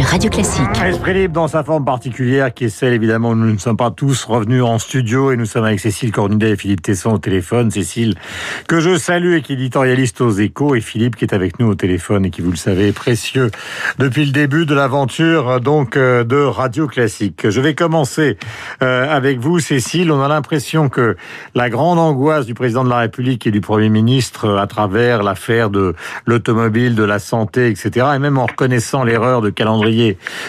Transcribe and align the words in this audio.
sur 0.00 0.08
Radio 0.08 0.30
Classique. 0.30 0.82
Esprit 0.84 1.14
libre 1.14 1.34
dans 1.34 1.48
sa 1.48 1.62
forme 1.62 1.84
particulière 1.84 2.54
qui 2.54 2.64
est 2.64 2.68
celle 2.68 2.94
évidemment 2.94 3.30
où 3.30 3.34
nous 3.34 3.52
ne 3.52 3.58
sommes 3.58 3.76
pas 3.76 3.90
tous 3.90 4.24
revenus 4.24 4.62
en 4.62 4.78
studio 4.78 5.30
et 5.30 5.36
nous 5.36 5.46
sommes 5.46 5.64
avec 5.64 5.80
Cécile 5.80 6.10
Cornudet 6.10 6.50
et 6.50 6.56
Philippe 6.56 6.82
Tesson 6.82 7.12
au 7.12 7.18
téléphone. 7.18 7.70
Cécile 7.70 8.14
que 8.66 8.80
je 8.80 8.96
salue 8.96 9.34
et 9.34 9.42
qui 9.42 9.52
est 9.52 9.56
éditorialiste 9.56 10.20
aux 10.20 10.30
échos 10.30 10.74
et 10.74 10.80
Philippe 10.80 11.16
qui 11.16 11.24
est 11.24 11.34
avec 11.34 11.58
nous 11.58 11.66
au 11.66 11.74
téléphone 11.74 12.24
et 12.24 12.30
qui 12.30 12.40
vous 12.40 12.50
le 12.50 12.56
savez 12.56 12.88
est 12.88 12.92
précieux 12.92 13.50
depuis 13.98 14.24
le 14.24 14.32
début 14.32 14.64
de 14.64 14.74
l'aventure 14.74 15.60
donc 15.60 15.96
euh, 15.96 16.24
de 16.24 16.36
Radio 16.36 16.86
Classique. 16.86 17.48
Je 17.50 17.60
vais 17.60 17.74
commencer 17.74 18.38
euh, 18.82 19.14
avec 19.14 19.38
vous 19.38 19.58
Cécile. 19.58 20.12
On 20.12 20.22
a 20.22 20.28
l'impression 20.28 20.88
que 20.88 21.16
la 21.54 21.68
grande 21.68 21.98
angoisse 21.98 22.46
du 22.46 22.54
président 22.54 22.84
de 22.84 22.90
la 22.90 22.98
République 22.98 23.46
et 23.46 23.50
du 23.50 23.60
Premier 23.60 23.90
ministre 23.90 24.56
à 24.56 24.66
travers 24.66 25.22
l'affaire 25.22 25.68
de 25.68 25.94
l'automobile, 26.26 26.94
de 26.94 27.04
la 27.04 27.18
santé, 27.18 27.68
etc. 27.68 28.06
et 28.14 28.18
même 28.18 28.38
en 28.38 28.46
reconnaissant 28.46 29.04
l'erreur 29.04 29.40
de 29.42 29.50
calendrier 29.50 29.89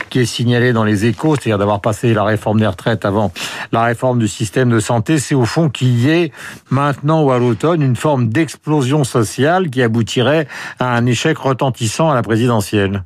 qui 0.09 0.19
est 0.19 0.25
signalé 0.25 0.73
dans 0.73 0.83
les 0.83 1.05
échos, 1.05 1.35
c'est-à-dire 1.35 1.57
d'avoir 1.57 1.81
passé 1.81 2.13
la 2.13 2.23
réforme 2.23 2.59
des 2.59 2.67
retraites 2.67 3.05
avant 3.05 3.31
la 3.71 3.83
réforme 3.83 4.19
du 4.19 4.27
système 4.27 4.69
de 4.69 4.79
santé, 4.79 5.19
c'est 5.19 5.35
au 5.35 5.45
fond 5.45 5.69
qu'il 5.69 5.99
y 5.99 6.09
ait 6.09 6.31
maintenant 6.69 7.23
ou 7.23 7.31
à 7.31 7.39
l'automne 7.39 7.81
une 7.81 7.95
forme 7.95 8.29
d'explosion 8.29 9.03
sociale 9.03 9.69
qui 9.69 9.81
aboutirait 9.81 10.47
à 10.79 10.95
un 10.95 11.05
échec 11.05 11.37
retentissant 11.37 12.09
à 12.09 12.15
la 12.15 12.21
présidentielle. 12.21 13.03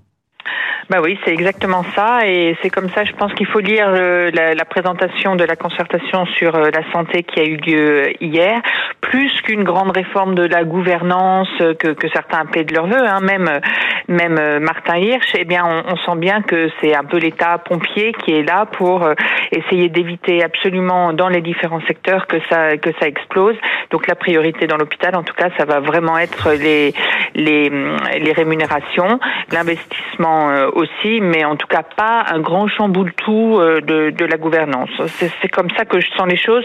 Bah 0.88 0.98
oui, 1.02 1.17
c'est 1.25 1.31
exactement 1.31 1.84
ça, 1.95 2.27
et 2.27 2.55
c'est 2.62 2.70
comme 2.70 2.91
ça, 2.91 3.03
je 3.05 3.12
pense 3.13 3.34
qu'il 3.34 3.48
faut 3.48 3.59
lire 3.59 3.88
euh, 3.89 4.30
la, 4.31 4.66
présentation 4.66 5.35
de 5.35 5.44
la 5.44 5.55
concertation 5.55 6.27
sur 6.38 6.53
euh, 6.55 6.70
la 6.71 6.91
santé 6.91 7.23
qui 7.23 7.39
a 7.39 7.44
eu 7.44 7.58
lieu 7.58 8.23
hier, 8.23 8.61
plus 9.02 9.31
qu'une 9.41 9.63
grande 9.63 9.89
réforme 9.89 10.35
de 10.35 10.44
la 10.44 10.63
gouvernance 10.63 11.50
que, 11.80 11.95
certains 12.13 12.41
appellent 12.41 12.67
de 12.67 12.75
leur 12.75 12.86
vœu, 12.86 13.03
hein, 13.03 13.19
même 13.19 13.50
même 14.08 14.59
Martin 14.59 14.97
Hirsch. 14.97 15.33
Eh 15.38 15.45
bien, 15.45 15.63
on, 15.66 15.94
on 15.94 15.97
sent 15.97 16.19
bien 16.19 16.41
que 16.41 16.69
c'est 16.80 16.95
un 16.95 17.03
peu 17.03 17.17
l'État 17.17 17.58
pompier 17.58 18.13
qui 18.13 18.33
est 18.33 18.44
là 18.44 18.66
pour 18.66 19.03
euh, 19.03 19.13
essayer 19.52 19.89
d'éviter 19.89 20.44
absolument 20.44 21.13
dans 21.13 21.30
les 21.30 21.41
différents 21.41 21.81
secteurs 21.88 22.28
que 22.28 22.38
ça 22.50 22.78
que 22.78 22.91
ça 23.00 23.08
explose. 23.08 23.56
Donc 23.91 24.08
la 24.08 24.16
priorité 24.16 24.67
dans 24.67 24.78
l'hôpital, 24.78 25.16
en 25.16 25.23
tout 25.23 25.33
cas, 25.33 25.50
ça 25.58 25.66
va 25.66 25.80
vraiment 25.80 26.17
être 26.17 26.52
les 26.53 26.94
les, 27.36 27.69
les 27.69 28.31
rémunérations, 28.31 29.19
l'investissement 29.52 30.50
aussi, 30.73 31.19
mais 31.22 31.45
en 31.45 31.55
tout 31.55 31.67
cas 31.67 31.83
pas 31.83 32.25
un 32.31 32.39
grand 32.39 32.67
chamboule-tout 32.67 33.58
euh, 33.59 33.81
de, 33.81 34.09
de 34.11 34.25
la 34.25 34.38
gouvernance. 34.38 34.89
C'est 35.17 35.50
comme 35.50 35.69
ça 35.78 35.86
que 35.86 36.00
je 36.00 36.08
sens 36.17 36.28
les 36.28 36.38
choses. 36.38 36.63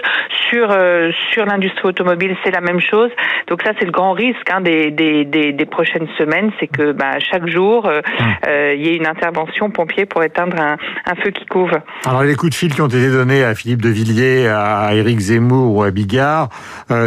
Sur 0.48 0.68
euh, 0.70 1.10
sur 1.32 1.44
l'industrie 1.44 1.88
automobile, 1.88 2.36
c'est 2.44 2.50
la 2.50 2.60
même 2.60 2.80
chose. 2.80 3.10
Donc 3.48 3.62
ça, 3.62 3.72
c'est 3.78 3.84
le 3.84 3.92
grand 3.92 4.12
risque 4.12 4.48
hein, 4.50 4.60
des, 4.60 4.90
des, 4.90 5.24
des, 5.24 5.52
des, 5.52 5.66
prochaines 5.66 6.08
semaines, 6.18 6.50
c'est 6.58 6.66
que 6.66 6.92
bah, 6.92 7.18
chaque 7.18 7.46
jour, 7.46 7.86
euh, 7.86 8.00
mmh. 8.00 8.24
il 8.76 8.86
y 8.86 8.88
ait 8.88 8.96
une 8.96 9.06
intervention 9.06 9.70
pompier 9.70 10.06
pour 10.06 10.22
éteindre 10.22 10.58
un, 10.60 10.76
un, 11.06 11.14
feu 11.16 11.30
qui 11.30 11.46
couve. 11.46 11.72
Alors 12.06 12.22
les 12.22 12.34
coups 12.34 12.50
de 12.50 12.56
fil 12.56 12.74
qui 12.74 12.82
ont 12.82 12.88
été 12.88 13.10
donnés 13.10 13.44
à 13.44 13.54
Philippe 13.54 13.82
de 13.82 13.88
Villiers, 13.88 14.48
à 14.48 14.94
Éric 14.94 15.18
Zemmour 15.18 15.76
ou 15.76 15.82
à 15.82 15.90
Bigard 15.90 16.48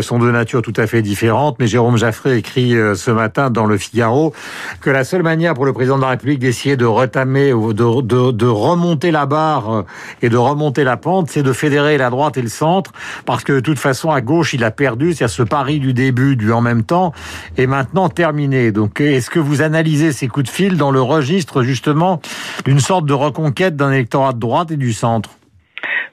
sont 0.01 0.19
de 0.19 0.31
nature 0.31 0.61
tout 0.61 0.73
à 0.77 0.87
fait 0.87 1.01
différente, 1.01 1.57
mais 1.59 1.67
Jérôme 1.67 1.97
Jaffré 1.97 2.37
écrit 2.37 2.71
ce 2.95 3.11
matin 3.11 3.49
dans 3.53 3.65
le 3.65 3.77
Figaro 3.77 4.33
que 4.81 4.89
la 4.89 5.03
seule 5.03 5.23
manière 5.23 5.53
pour 5.53 5.65
le 5.65 5.73
président 5.73 5.97
de 5.97 6.01
la 6.01 6.09
République 6.09 6.39
d'essayer 6.39 6.75
de 6.75 6.85
retamer 6.85 7.51
de, 7.51 8.01
de, 8.01 8.31
de, 8.31 8.45
remonter 8.45 9.11
la 9.11 9.25
barre 9.25 9.73
euh, 9.73 9.85
et 10.21 10.29
de 10.29 10.37
remonter 10.37 10.83
la 10.83 10.97
pente, 10.97 11.29
c'est 11.29 11.43
de 11.43 11.53
fédérer 11.53 11.97
la 11.97 12.09
droite 12.09 12.37
et 12.37 12.41
le 12.41 12.49
centre, 12.49 12.91
parce 13.25 13.43
que 13.43 13.53
de 13.53 13.59
toute 13.59 13.79
façon, 13.79 14.11
à 14.11 14.21
gauche, 14.21 14.53
il 14.53 14.63
a 14.63 14.71
perdu, 14.71 15.13
c'est-à-dire 15.13 15.35
ce 15.35 15.43
pari 15.43 15.79
du 15.79 15.93
début, 15.93 16.35
du 16.35 16.51
en 16.51 16.61
même 16.61 16.83
temps, 16.83 17.13
est 17.57 17.67
maintenant 17.67 18.09
terminé. 18.09 18.71
Donc, 18.71 19.01
est-ce 19.01 19.29
que 19.29 19.39
vous 19.39 19.61
analysez 19.61 20.11
ces 20.11 20.27
coups 20.27 20.45
de 20.45 20.51
fil 20.51 20.77
dans 20.77 20.91
le 20.91 21.01
registre, 21.01 21.63
justement, 21.63 22.21
d'une 22.65 22.79
sorte 22.79 23.05
de 23.05 23.13
reconquête 23.13 23.75
d'un 23.75 23.91
électorat 23.91 24.33
de 24.33 24.39
droite 24.39 24.71
et 24.71 24.77
du 24.77 24.93
centre? 24.93 25.29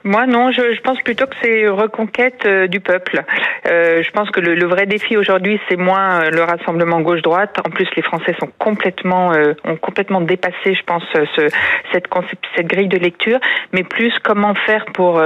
Moi, 0.03 0.25
non, 0.25 0.51
je, 0.51 0.73
je, 0.73 0.81
pense 0.81 0.99
plutôt 1.01 1.27
que 1.27 1.35
c'est 1.41 1.67
reconquête 1.67 2.45
euh, 2.45 2.67
du 2.67 2.79
peuple. 2.79 3.23
Euh, 3.67 4.01
je 4.01 4.11
pense 4.11 4.31
que 4.31 4.39
le, 4.39 4.55
le 4.55 4.65
vrai 4.65 4.87
défi 4.87 5.15
aujourd'hui, 5.15 5.59
c'est 5.69 5.75
moins 5.75 6.23
euh, 6.23 6.29
le 6.31 6.43
rassemblement 6.43 7.01
gauche-droite. 7.01 7.57
En 7.65 7.69
plus, 7.69 7.87
les 7.95 8.01
Français 8.01 8.35
sont 8.39 8.49
complètement, 8.57 9.33
euh, 9.33 9.53
ont 9.63 9.75
complètement 9.75 10.21
dépassé, 10.21 10.73
je 10.73 10.83
pense, 10.83 11.03
ce, 11.13 11.47
cette, 11.91 12.07
cette 12.55 12.67
grille 12.67 12.87
de 12.87 12.97
lecture, 12.97 13.39
mais 13.73 13.83
plus 13.83 14.13
comment 14.23 14.55
faire 14.65 14.85
pour 14.93 15.21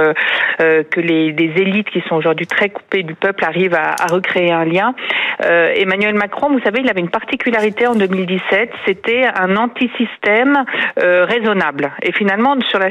que 0.58 1.00
les, 1.00 1.32
les, 1.32 1.62
élites 1.62 1.90
qui 1.90 2.02
sont 2.08 2.16
aujourd'hui 2.16 2.46
très 2.46 2.68
coupées 2.68 3.02
du 3.02 3.14
peuple 3.14 3.44
arrivent 3.44 3.74
à, 3.74 3.94
à 3.98 4.06
recréer 4.06 4.52
un 4.52 4.64
lien. 4.64 4.94
Emmanuel 5.40 6.14
Macron, 6.14 6.50
vous 6.50 6.60
savez, 6.60 6.80
il 6.80 6.88
avait 6.88 7.00
une 7.00 7.10
particularité 7.10 7.86
en 7.86 7.94
2017, 7.94 8.70
c'était 8.86 9.24
un 9.38 9.56
anti-système 9.56 10.64
raisonnable. 10.96 11.90
Et 12.02 12.12
finalement, 12.12 12.56
sur 12.68 12.78
la 12.78 12.88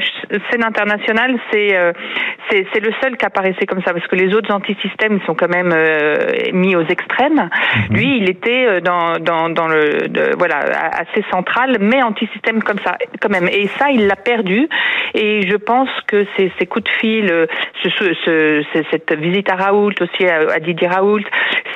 scène 0.50 0.64
internationale, 0.64 1.36
c'est 1.52 1.75
euh, 1.76 1.92
c'est 2.50 2.80
le 2.80 2.92
seul 3.02 3.16
qui 3.16 3.24
apparaissait 3.24 3.66
comme 3.66 3.82
ça, 3.82 3.92
parce 3.92 4.06
que 4.06 4.16
les 4.16 4.34
autres 4.34 4.52
antisystèmes 4.52 5.20
sont 5.26 5.34
quand 5.34 5.48
même 5.48 5.72
euh, 5.74 6.16
mis 6.52 6.76
aux 6.76 6.86
extrêmes. 6.86 7.48
Mhm. 7.90 7.96
Lui, 7.96 8.18
il 8.18 8.30
était 8.30 8.66
euh, 8.66 8.80
dans, 8.80 9.18
dans, 9.18 9.48
dans 9.48 9.68
le 9.68 10.08
voilà 10.38 10.58
assez 10.92 11.24
central, 11.30 11.76
mais 11.80 12.02
antisystème 12.02 12.62
comme 12.62 12.78
ça 12.84 12.96
quand 13.20 13.30
même. 13.30 13.48
Et 13.48 13.68
ça, 13.78 13.90
il 13.90 14.06
l'a 14.06 14.16
perdu. 14.16 14.68
Et 15.14 15.46
je 15.48 15.56
pense 15.56 15.88
que 16.06 16.24
ces, 16.36 16.52
ces 16.58 16.66
coups 16.66 16.84
de 16.84 16.90
fil, 17.00 17.46
ce, 17.82 17.88
ce, 17.88 18.62
cette 18.90 19.12
visite 19.18 19.50
à 19.50 19.56
Raoult 19.56 19.94
aussi 20.00 20.26
à, 20.26 20.58
Didier 20.60 20.88
Raoult, 20.88 21.22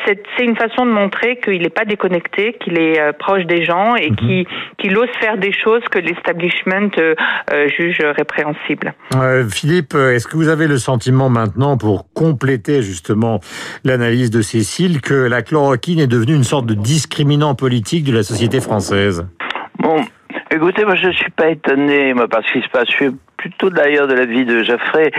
c'est 0.06 0.22
une 0.40 0.56
façon 0.56 0.86
de 0.86 0.90
montrer 0.90 1.36
qu'il 1.36 1.62
n'est 1.62 1.68
pas 1.68 1.84
déconnecté, 1.84 2.54
qu'il 2.54 2.78
est 2.78 3.12
proche 3.18 3.44
des 3.44 3.64
gens 3.64 3.96
et 3.96 4.10
mhm. 4.10 4.44
qu'il 4.78 4.98
ose 4.98 5.08
faire 5.20 5.36
des 5.36 5.52
choses 5.52 5.82
que 5.90 5.98
l'establishment 5.98 6.90
juge 7.76 8.00
répréhensibles. 8.00 8.94
Philippe 9.50 9.89
est-ce 9.94 10.26
que 10.26 10.36
vous 10.36 10.48
avez 10.48 10.66
le 10.66 10.78
sentiment 10.78 11.28
maintenant, 11.28 11.76
pour 11.76 12.12
compléter 12.12 12.82
justement 12.82 13.40
l'analyse 13.84 14.30
de 14.30 14.42
Cécile, 14.42 15.00
que 15.00 15.14
la 15.14 15.42
chloroquine 15.42 16.00
est 16.00 16.06
devenue 16.06 16.34
une 16.34 16.44
sorte 16.44 16.66
de 16.66 16.74
discriminant 16.74 17.54
politique 17.54 18.04
de 18.04 18.12
la 18.12 18.22
société 18.22 18.60
française? 18.60 19.26
Bon, 19.78 20.04
écoutez, 20.50 20.84
moi 20.84 20.94
je 20.94 21.08
ne 21.08 21.12
suis 21.12 21.30
pas 21.30 21.50
étonné, 21.50 22.14
moi, 22.14 22.28
par 22.28 22.42
ce 22.46 22.52
qui 22.52 22.62
se 22.62 22.68
passe. 22.68 22.88
Je 22.90 22.94
suis 22.94 23.10
plutôt 23.36 23.70
d'ailleurs 23.70 24.06
de 24.06 24.14
la 24.14 24.26
vie 24.26 24.44
de 24.44 24.62
Jaffré, 24.62 25.12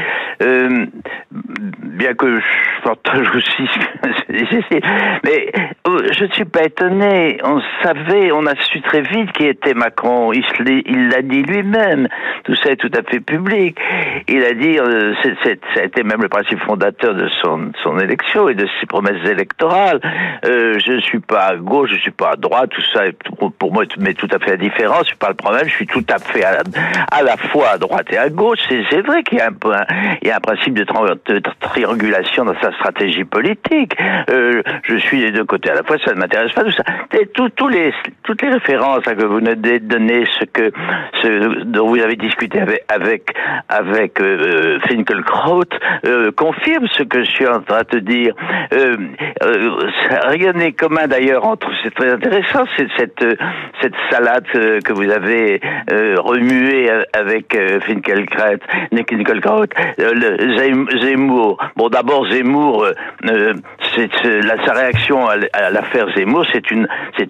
euh, 0.43 0.85
bien 1.31 2.13
que 2.13 2.39
je 2.39 2.45
partage 2.83 3.27
aussi. 3.35 3.69
Mais 5.23 5.51
oh, 5.85 5.97
je 6.11 6.25
ne 6.25 6.31
suis 6.31 6.45
pas 6.45 6.63
étonné. 6.63 7.37
On 7.43 7.61
savait, 7.83 8.31
on 8.31 8.45
a 8.45 8.55
su 8.55 8.81
très 8.81 9.01
vite 9.01 9.31
qui 9.33 9.45
était 9.45 9.73
Macron. 9.73 10.31
Il 10.33 11.09
l'a 11.09 11.21
dit 11.21 11.43
lui-même. 11.43 12.07
Tout 12.43 12.55
ça 12.55 12.71
est 12.71 12.77
tout 12.77 12.91
à 12.97 13.03
fait 13.09 13.19
public. 13.19 13.77
Il 14.27 14.43
a 14.43 14.53
dit, 14.53 14.79
euh, 14.79 15.13
ça 15.43 15.81
a 15.81 15.83
été 15.83 16.03
même 16.03 16.21
le 16.21 16.29
principe 16.29 16.59
fondateur 16.59 17.13
de 17.13 17.27
son, 17.41 17.71
élection 17.99 18.49
et 18.49 18.55
de 18.55 18.67
ses 18.79 18.85
promesses 18.87 19.23
électorales. 19.27 19.99
Euh, 20.45 20.79
je 20.79 20.93
ne 20.93 21.01
suis 21.01 21.19
pas 21.19 21.47
à 21.47 21.55
gauche, 21.55 21.89
je 21.89 21.95
ne 21.95 22.01
suis 22.01 22.11
pas 22.11 22.31
à 22.31 22.35
droite. 22.35 22.71
Tout 22.71 22.83
ça 22.93 23.07
est 23.07 23.17
pour 23.57 23.73
moi 23.73 23.83
mais 23.99 24.13
tout 24.13 24.27
à 24.31 24.39
fait 24.39 24.53
indifférent. 24.53 25.01
C'est 25.07 25.17
pas 25.17 25.29
le 25.29 25.35
problème. 25.35 25.65
Je 25.65 25.73
suis 25.73 25.87
tout 25.87 26.05
à 26.09 26.19
fait 26.19 26.43
à, 26.43 27.23
la 27.23 27.37
fois 27.37 27.69
à 27.73 27.77
droite 27.77 28.07
et 28.11 28.17
à 28.17 28.29
gauche. 28.29 28.59
C'est 28.69 29.01
vrai 29.01 29.23
qu'il 29.23 29.37
y 29.37 29.41
a 29.41 29.47
un, 29.47 30.17
y 30.23 30.29
a 30.29 30.37
un 30.37 30.39
principe 30.39 30.73
de, 30.73 30.83
de 30.83 31.41
triangulation 31.59 32.45
dans 32.45 32.59
sa 32.61 32.70
stratégie 32.73 33.23
politique. 33.23 33.95
Euh, 34.29 34.61
je 34.83 34.97
suis 34.97 35.21
des 35.21 35.31
deux 35.31 35.45
côtés 35.45 35.71
à 35.71 35.75
la 35.75 35.83
fois, 35.83 35.97
ça 36.03 36.13
ne 36.13 36.19
m'intéresse 36.19 36.51
pas 36.53 36.63
tout 36.63 36.71
ça. 36.71 36.83
Et 37.19 37.27
tout, 37.27 37.67
les, 37.67 37.93
toutes 38.23 38.41
les 38.41 38.49
références 38.49 39.03
que 39.03 39.25
vous 39.25 39.41
nous 39.41 39.55
donné, 39.55 40.25
ce 40.39 40.45
que 40.45 40.71
ce 41.21 41.63
dont 41.63 41.87
vous 41.87 41.99
avez 41.99 42.15
discuté 42.15 42.59
avec 42.59 42.83
avec, 42.89 43.33
avec 43.69 44.19
euh, 44.21 44.79
Finkelkraut, 44.87 45.63
euh, 46.05 46.31
confirme 46.31 46.87
ce 46.97 47.03
que 47.03 47.23
je 47.23 47.29
suis 47.29 47.47
en 47.47 47.61
train 47.61 47.81
de 47.91 47.99
dire. 47.99 48.33
Euh, 48.73 48.95
euh 49.43 49.89
rien 50.27 50.53
n'est 50.53 50.71
commun 50.71 51.07
d'ailleurs 51.07 51.45
entre, 51.45 51.69
c'est 51.83 51.93
très 51.93 52.11
intéressant, 52.11 52.65
cette 52.77 53.25
cette 53.81 53.95
salade 54.09 54.45
que 54.51 54.93
vous 54.93 55.09
avez 55.09 55.59
remuée 56.17 56.89
avec 57.13 57.57
Finkelkraut, 57.85 58.59
Finkelkraut, 58.91 59.67
Zemmour. 61.01 61.57
Bon, 61.75 61.89
d'abord 61.89 62.27
Zemmour, 62.29 62.60
pour 62.61 62.83
euh, 62.83 62.93
euh, 63.25 63.53
c'est 63.95 64.09
sa 64.65 64.73
réaction 64.73 65.27
à, 65.27 65.69
l'affaire 65.69 66.07
Zemmour, 66.15 66.45
c'est 66.51 66.71
une, 66.71 66.87
c'est 67.17 67.29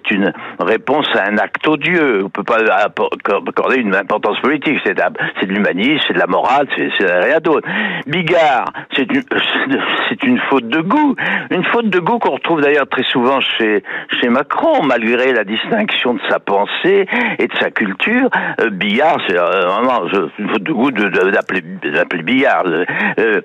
réponse 0.60 1.06
à 1.14 1.28
un 1.28 1.38
acte 1.38 1.66
odieux. 1.66 2.22
On 2.24 2.28
peut 2.28 2.44
pas 2.44 2.58
accorder 2.58 3.76
une 3.76 3.94
importance 3.94 4.38
politique. 4.40 4.78
C'est, 4.84 4.94
c'est 5.40 5.46
de 5.46 5.52
l'humanisme, 5.52 6.02
c'est 6.06 6.14
de 6.14 6.18
la 6.18 6.26
morale, 6.26 6.66
c'est, 6.76 7.04
rien 7.04 7.38
d'autre. 7.40 7.68
Bigard, 8.06 8.72
c'est 8.94 9.10
une, 9.12 9.22
c'est 10.08 10.38
faute 10.50 10.68
de 10.68 10.80
goût. 10.80 11.16
Une 11.50 11.64
faute 11.64 11.88
de 11.88 11.98
goût 11.98 12.18
qu'on 12.18 12.32
retrouve 12.32 12.60
d'ailleurs 12.60 12.88
très 12.88 13.04
souvent 13.04 13.40
chez, 13.40 13.82
Macron, 14.28 14.82
malgré 14.84 15.32
la 15.32 15.44
distinction 15.44 16.14
de 16.14 16.20
sa 16.28 16.38
pensée 16.38 17.06
et 17.38 17.46
de 17.46 17.56
sa 17.58 17.70
culture. 17.70 18.30
Euh, 18.60 18.70
Bigard, 18.70 19.18
c'est 19.26 19.38
euh, 19.38 19.66
vraiment 19.66 20.06
une 20.38 20.48
faute 20.48 20.62
de 20.62 20.72
goût 20.72 20.90
d'appeler, 20.90 22.22
Bigard. 22.22 22.64
Euh, 22.66 22.84
euh, 23.18 23.40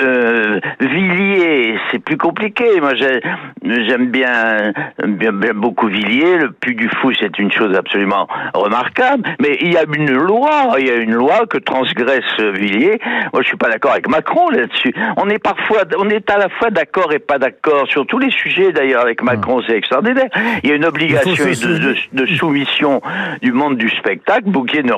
euh 0.00 0.60
Villiers, 0.80 1.78
c'est 1.90 1.98
plus 1.98 2.16
compliqué 2.16 2.49
compliqué. 2.50 2.80
Moi, 2.80 2.94
j'aime 2.94 4.06
bien, 4.06 4.72
bien, 5.06 5.32
bien, 5.32 5.54
beaucoup 5.54 5.88
Villiers. 5.88 6.38
Le 6.38 6.52
Puy 6.52 6.74
du 6.74 6.88
Fou, 6.88 7.12
c'est 7.18 7.38
une 7.38 7.50
chose 7.50 7.76
absolument 7.76 8.26
remarquable. 8.54 9.28
Mais 9.40 9.58
il 9.60 9.72
y 9.72 9.76
a 9.76 9.84
une 9.84 10.12
loi, 10.12 10.74
il 10.78 10.86
y 10.86 10.90
a 10.90 10.96
une 10.96 11.14
loi 11.14 11.46
que 11.48 11.58
transgresse 11.58 12.38
Villiers. 12.38 13.00
Moi, 13.32 13.42
je 13.42 13.48
suis 13.48 13.56
pas 13.56 13.68
d'accord 13.68 13.92
avec 13.92 14.08
Macron 14.08 14.48
là-dessus. 14.50 14.94
On 15.16 15.28
est 15.28 15.38
parfois, 15.38 15.82
on 15.98 16.08
est 16.08 16.30
à 16.30 16.38
la 16.38 16.48
fois 16.48 16.70
d'accord 16.70 17.12
et 17.12 17.18
pas 17.18 17.38
d'accord 17.38 17.86
sur 17.88 18.06
tous 18.06 18.18
les 18.18 18.30
sujets. 18.30 18.72
D'ailleurs, 18.72 19.02
avec 19.02 19.22
Macron, 19.22 19.62
c'est 19.66 19.76
extraordinaire. 19.76 20.28
Il 20.62 20.70
y 20.70 20.72
a 20.72 20.76
une 20.76 20.84
obligation 20.84 21.44
de, 21.44 21.94
de, 22.12 22.26
soumission 22.26 23.00
du 23.42 23.52
monde 23.52 23.76
du 23.76 23.88
spectacle. 23.90 24.44
Bouquet 24.46 24.82
ne, 24.82 24.92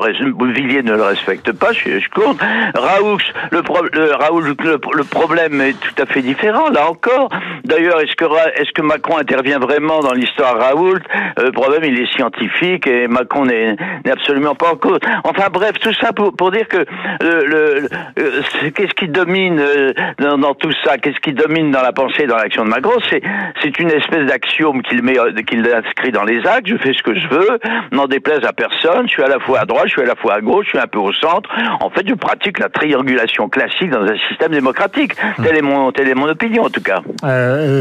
Villiers 0.52 0.82
ne 0.82 0.94
le 0.94 1.02
respecte 1.02 1.52
pas. 1.52 1.72
Je, 1.72 1.99
je 1.99 2.08
compte. 2.10 2.40
Raoult, 2.75 3.19
le, 3.50 3.62
le, 3.93 4.14
Raoult, 4.14 4.40
le, 4.40 5.04
problème 5.04 5.60
est 5.60 5.78
tout 5.78 6.02
à 6.02 6.06
fait 6.06 6.22
différent. 6.22 6.70
Là 6.70 6.90
encore. 6.90 7.28
D'ailleurs, 7.65 8.00
est-ce 8.00 8.73
que 8.73 8.83
Macron 8.83 9.19
intervient 9.19 9.59
vraiment 9.59 10.00
dans 10.00 10.12
l'histoire 10.12 10.59
Raoult? 10.59 10.97
Euh, 11.39 11.44
Le 11.44 11.53
problème, 11.53 11.85
il 11.85 11.99
est 11.99 12.12
scientifique 12.15 12.87
et 12.87 13.06
Macron 13.09 13.47
n'est 13.47 13.77
absolument 14.11 14.55
pas 14.55 14.73
en 14.73 14.77
cause. 14.77 14.99
Enfin 15.25 15.47
bref, 15.53 15.73
tout 15.81 15.93
ça 15.94 16.12
pour, 16.12 16.50
dire 16.50 16.69
que 16.69 16.85
le, 17.21 17.47
le, 17.47 17.89
euh, 18.19 18.43
qu'est-ce 18.75 18.94
qui 18.94 19.09
domine 19.09 19.61
euh, 19.61 19.93
dans, 20.19 20.55
tout 20.55 20.73
ça? 20.85 20.99
Qu'est-ce 20.99 21.21
qui 21.21 21.33
domine 21.33 21.71
dans 21.71 21.83
la 21.83 21.93
pensée, 21.93 22.27
dans 22.27 22.37
l'action 22.37 22.65
de 22.65 22.71
Macron? 22.71 22.93
C'est 23.11 23.79
une 23.79 23.91
espèce 23.91 24.27
d'axiome 24.27 24.83
qu'il 24.83 25.03
met 25.03 25.17
qu'il 25.47 25.67
inscrit 25.73 26.12
dans 26.12 26.25
les 26.25 26.47
actes. 26.47 26.67
Je 26.67 26.77
fais 26.77 26.93
ce 26.93 27.03
que 27.03 27.15
je 27.15 27.29
veux, 27.29 27.59
n'en 27.93 28.06
déplaise 28.06 28.45
à 28.45 28.53
personne. 28.53 29.06
Je 29.06 29.12
suis 29.12 29.23
à 29.23 29.29
la 29.29 29.38
fois 29.38 29.61
à 29.61 29.65
droite, 29.65 29.87
je 29.87 29.93
suis 29.93 30.03
à 30.03 30.06
la 30.06 30.17
fois 30.17 30.35
à 30.35 30.41
gauche, 30.41 30.67
je 30.67 30.71
suis 30.71 30.79
un 30.79 30.87
peu 30.87 30.99
au 30.99 31.12
centre. 31.12 31.49
En 31.81 31.91
fait, 31.91 32.06
je 32.09 32.15
pratique 32.15 32.59
la 32.59 32.69
triangulation 32.69 33.49
classique 33.49 33.91
dans 33.91 34.03
un 34.03 34.17
système 34.29 34.53
démocratique. 34.53 35.15
Telle 35.43 35.56
est 35.56 35.62
mon 35.62 35.93
telle 35.93 36.09
est 36.09 36.15
mon 36.15 36.29
opinion 36.29 36.65
en 36.65 36.71
tout 36.71 36.83
cas. 36.83 37.00
Euh, 37.25 37.31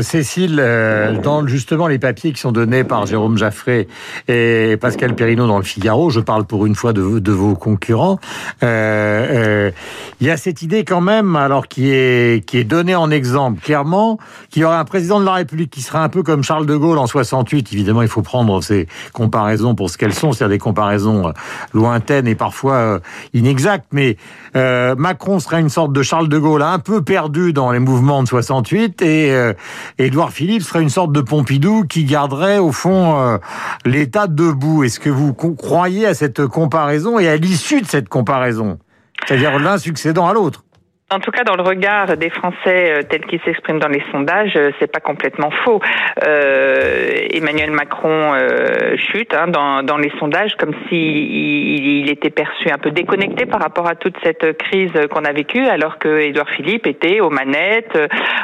Cécile, 0.01 0.59
euh, 0.59 1.17
dans 1.19 1.45
justement 1.47 1.87
les 1.87 1.99
papiers 1.99 2.31
qui 2.31 2.39
sont 2.39 2.51
donnés 2.51 2.83
par 2.83 3.05
Jérôme 3.05 3.37
Jaffré 3.37 3.87
et 4.27 4.77
Pascal 4.79 5.15
Perrineau 5.15 5.47
dans 5.47 5.57
le 5.57 5.63
Figaro, 5.63 6.09
je 6.09 6.19
parle 6.19 6.45
pour 6.45 6.65
une 6.65 6.75
fois 6.75 6.93
de, 6.93 7.31
vos 7.31 7.55
concurrents, 7.55 8.19
euh, 8.63 9.71
il 10.19 10.27
y 10.27 10.29
a 10.29 10.37
cette 10.37 10.61
idée 10.61 10.83
quand 10.83 11.01
même, 11.01 11.35
alors 11.35 11.67
qui 11.67 11.89
est 11.91 12.45
qui 12.45 12.57
est 12.57 12.63
donnée 12.63 12.95
en 12.95 13.09
exemple 13.11 13.61
clairement, 13.61 14.17
qu'il 14.49 14.61
y 14.61 14.65
aurait 14.65 14.75
un 14.75 14.85
président 14.85 15.19
de 15.19 15.25
la 15.25 15.33
République 15.33 15.71
qui 15.71 15.81
serait 15.81 15.99
un 15.99 16.09
peu 16.09 16.23
comme 16.23 16.43
Charles 16.43 16.65
de 16.65 16.75
Gaulle 16.75 16.97
en 16.97 17.07
68. 17.07 17.73
Évidemment, 17.73 18.01
il 18.01 18.07
faut 18.07 18.21
prendre 18.21 18.61
ces 18.61 18.87
comparaisons 19.13 19.75
pour 19.75 19.89
ce 19.89 19.97
qu'elles 19.97 20.13
sont, 20.13 20.33
c'est-à-dire 20.33 20.55
des 20.55 20.59
comparaisons 20.59 21.33
lointaines 21.73 22.27
et 22.27 22.35
parfois 22.35 22.99
inexactes, 23.33 23.87
mais 23.91 24.17
Macron 24.53 25.39
serait 25.39 25.61
une 25.61 25.69
sorte 25.69 25.93
de 25.93 26.03
Charles 26.03 26.29
de 26.29 26.37
Gaulle 26.37 26.61
un 26.61 26.79
peu 26.79 27.01
perdu 27.01 27.53
dans 27.53 27.71
les 27.71 27.79
mouvements 27.79 28.23
de 28.23 28.27
68 28.27 29.01
et 29.01 29.40
euh, 29.41 29.53
Édouard 29.97 30.31
Philippe 30.31 30.63
serait 30.63 30.81
une 30.81 30.89
sorte 30.89 31.11
de 31.11 31.21
Pompidou 31.21 31.85
qui 31.85 32.05
garderait 32.05 32.59
au 32.59 32.71
fond 32.71 33.19
euh, 33.19 33.37
l'État 33.85 34.27
debout. 34.27 34.83
Est-ce 34.83 34.99
que 34.99 35.09
vous 35.09 35.33
croyez 35.33 36.05
à 36.05 36.13
cette 36.13 36.45
comparaison 36.47 37.19
et 37.19 37.27
à 37.27 37.37
l'issue 37.37 37.81
de 37.81 37.87
cette 37.87 38.09
comparaison? 38.09 38.79
C'est-à-dire 39.27 39.59
l'un 39.59 39.77
succédant 39.77 40.27
à 40.27 40.33
l'autre 40.33 40.63
en 41.11 41.19
tout 41.19 41.31
cas, 41.31 41.43
dans 41.43 41.55
le 41.55 41.61
regard 41.61 42.15
des 42.15 42.29
Français 42.29 42.93
euh, 42.93 43.01
tels 43.03 43.25
qu'ils 43.25 43.41
s'expriment 43.41 43.79
dans 43.79 43.89
les 43.89 44.03
sondages, 44.11 44.53
euh, 44.55 44.71
c'est 44.79 44.91
pas 44.91 45.01
complètement 45.01 45.51
faux. 45.65 45.81
Euh, 46.25 47.27
Emmanuel 47.33 47.71
Macron 47.71 48.33
euh, 48.33 48.95
chute 48.95 49.33
hein, 49.33 49.47
dans, 49.47 49.83
dans, 49.83 49.97
les 49.97 50.11
sondages 50.19 50.55
comme 50.55 50.73
s'il 50.87 50.97
il, 50.97 52.09
était 52.09 52.29
perçu 52.29 52.69
un 52.69 52.77
peu 52.77 52.91
déconnecté 52.91 53.45
par 53.45 53.61
rapport 53.61 53.87
à 53.87 53.95
toute 53.95 54.15
cette 54.23 54.57
crise 54.57 54.91
qu'on 55.11 55.25
a 55.25 55.33
vécue, 55.33 55.65
alors 55.67 55.97
que 55.99 56.19
Édouard 56.19 56.49
Philippe 56.49 56.87
était 56.87 57.19
aux 57.19 57.29
manettes 57.29 57.97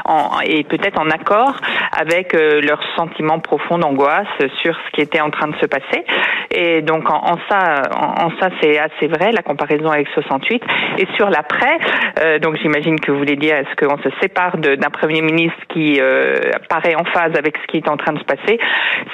en, 0.05 0.39
et 0.45 0.63
peut-être 0.63 0.99
en 0.99 1.09
accord 1.09 1.55
avec 1.97 2.33
leur 2.33 2.81
sentiment 2.95 3.39
profond 3.39 3.77
d'angoisse 3.77 4.27
sur 4.61 4.75
ce 4.75 4.91
qui 4.93 5.01
était 5.01 5.21
en 5.21 5.29
train 5.29 5.47
de 5.47 5.55
se 5.57 5.65
passer. 5.65 6.05
Et 6.51 6.81
donc 6.81 7.09
en, 7.09 7.33
en 7.33 7.37
ça, 7.49 7.81
en, 7.95 8.29
ça, 8.39 8.49
c'est 8.61 8.77
assez 8.77 9.07
vrai 9.07 9.31
la 9.31 9.41
comparaison 9.41 9.91
avec 9.91 10.07
68. 10.13 10.63
Et 10.99 11.07
sur 11.15 11.29
l'après, 11.29 11.77
donc 12.39 12.56
j'imagine 12.61 12.99
que 12.99 13.11
vous 13.11 13.17
voulez 13.17 13.35
dire 13.35 13.55
est-ce 13.55 13.75
qu'on 13.75 13.97
se 13.97 14.09
sépare 14.21 14.57
d'un 14.57 14.89
Premier 14.89 15.21
ministre 15.21 15.59
qui 15.69 15.99
euh, 15.99 16.35
paraît 16.69 16.95
en 16.95 17.05
phase 17.05 17.35
avec 17.37 17.57
ce 17.57 17.67
qui 17.67 17.77
est 17.77 17.89
en 17.89 17.97
train 17.97 18.13
de 18.13 18.19
se 18.19 18.25
passer? 18.25 18.59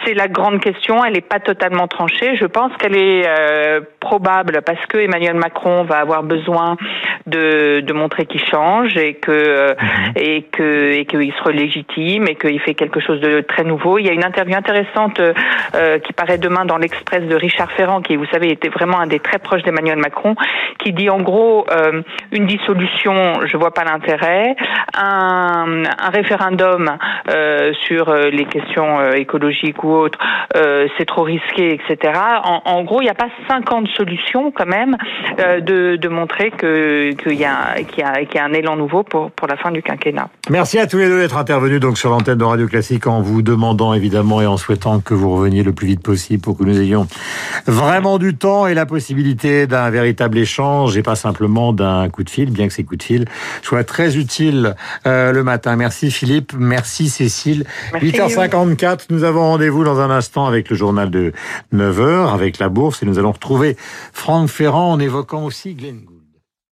C'est 0.06 0.14
la 0.14 0.28
grande 0.28 0.60
question, 0.60 1.04
elle 1.04 1.14
n'est 1.14 1.22
pas 1.22 1.40
totalement 1.40 1.88
tranchée. 1.88 2.36
Je 2.36 2.46
pense 2.46 2.72
qu'elle 2.78 2.96
est 2.96 3.24
euh, 3.28 3.82
probable 4.00 4.62
parce 4.66 4.86
que 4.88 4.98
Emmanuel 4.98 5.36
Macron 5.36 5.84
va 5.84 5.98
avoir 5.98 6.24
besoin 6.24 6.78
de, 7.26 7.80
de 7.82 7.94
montrer 7.94 8.26
qu'il 8.26 8.44
change 8.44 8.98
et 8.98 9.16
que 9.16 9.32
euh, 9.32 9.74
mhm. 9.80 10.14
et 10.16 10.42
que 10.44 10.92
et 10.92 11.06
qu'il 11.06 11.34
se 11.34 11.50
légitime 11.50 12.28
et 12.28 12.36
qu'il 12.36 12.60
fait 12.60 12.74
quelque 12.74 13.00
chose 13.00 13.22
de 13.22 13.42
très 13.42 13.64
nouveau. 13.64 13.98
Il 13.98 14.06
y 14.06 14.10
a 14.10 14.14
une 14.14 14.24
interview 14.24 14.56
intéressante 14.56 15.20
euh, 15.20 16.00
qui 16.00 16.14
paraît 16.14 16.38
demain 16.38 16.66
dans 16.66 16.78
l'Express 16.78 17.24
de 17.24 17.36
Richard 17.36 17.72
Ferrand, 17.72 18.02
qui 18.02 18.16
vous 18.16 18.26
savez 18.26 18.52
était 18.52 18.70
vraiment 18.70 19.00
un 19.00 19.08
des 19.08 19.20
très 19.20 19.40
proches 19.40 19.64
d'Emmanuel 19.64 19.98
Macron, 19.98 20.36
qui 20.80 20.94
dit 20.94 21.10
en 21.10 21.22
gros 21.22 21.66
une 22.32 22.46
dissolution, 22.46 23.33
je 23.46 23.58
vois 23.58 23.74
pas 23.74 23.84
l'intérêt, 23.84 24.56
un, 24.98 25.84
un 25.98 26.10
référendum 26.10 26.98
euh, 27.30 27.74
sur 27.86 28.14
les 28.14 28.46
questions 28.46 29.14
écologiques 29.14 29.84
ou 29.84 29.92
autres, 29.94 30.20
c'est 30.98 31.06
trop 31.06 31.24
risqué, 31.24 31.74
etc. 31.74 32.14
En, 32.44 32.62
en 32.66 32.84
gros, 32.84 33.02
il 33.02 33.06
n'y 33.06 33.10
a 33.10 33.16
pas 33.16 33.30
50 33.50 33.88
solutions 33.90 34.52
quand 34.52 34.66
même 34.66 34.98
de, 35.38 35.96
de 35.96 36.08
montrer 36.10 36.52
que 36.52 37.12
qu'il 37.14 37.34
y, 37.34 37.46
a, 37.46 37.80
y, 37.80 38.36
y 38.36 38.38
a 38.38 38.44
un 38.44 38.54
élan 38.54 38.76
nouveau 38.76 39.04
pour, 39.04 39.32
pour 39.32 39.48
la 39.48 39.58
fin 39.58 39.72
du 39.72 39.82
quinquennat. 39.82 40.30
Merci 40.50 40.78
à 40.78 40.88
tous 40.88 40.98
les 40.98 41.08
deux 41.08 41.20
d'être 41.22 41.38
intervenus 41.38 41.80
donc 41.80 41.98
sur 41.98 42.10
l'antenne 42.10 42.38
de 42.38 42.44
Radio 42.44 42.68
Classique 42.68 43.08
en 43.08 43.22
vous 43.22 43.42
demandant 43.42 43.94
évidemment 43.94 44.42
et 44.42 44.46
en 44.46 44.58
souhaitant 44.58 45.00
que 45.00 45.14
vous 45.14 45.34
reveniez 45.34 45.64
le 45.64 45.72
plus 45.72 45.88
vite 45.88 46.02
possible 46.02 46.42
pour 46.44 46.58
que 46.58 46.66
nous 46.66 46.82
ayons 46.82 47.08
vraiment 47.66 48.18
du 48.18 48.36
temps 48.36 48.68
et 48.68 48.74
la 48.74 48.86
possibilité 48.86 49.68
d'un 49.68 49.90
véritable 49.90 50.38
échange 50.38 50.98
et 50.98 51.02
pas 51.02 51.16
simplement 51.16 51.72
d'un 51.72 52.10
coup 52.10 52.26
de 52.26 52.30
fil, 52.30 52.52
bien 52.52 52.68
que 52.68 52.74
ces 52.74 52.84
coups 52.84 52.98
de 52.98 53.04
fil 53.04 53.26
soient 53.62 53.86
très 53.86 54.18
utiles 54.18 54.76
euh, 55.08 55.32
le 55.32 55.46
matin. 55.46 55.78
Merci 55.78 56.12
Philippe, 56.12 56.52
merci 56.60 57.08
Cécile. 57.08 57.66
8h54, 57.94 59.06
nous 59.12 59.24
avons 59.24 59.44
rendez-vous 59.44 59.86
dans 59.86 60.02
un 60.02 60.10
instant 60.10 60.46
avec 60.46 60.70
le 60.70 60.76
journal 60.76 61.10
de 61.10 61.32
9h, 61.74 62.34
avec 62.34 62.60
la 62.60 62.68
bourse 62.68 63.02
et 63.02 63.06
nous 63.06 63.18
allons 63.18 63.32
retrouver 63.32 63.78
Franck 64.12 64.50
Ferrand 64.50 64.92
en 64.92 65.00
évoquant 65.00 65.46
aussi 65.46 65.74
Glenn 65.74 66.02